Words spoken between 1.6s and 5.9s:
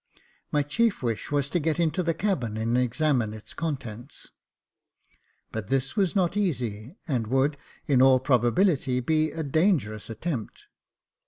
into the cabin and examine its contents; but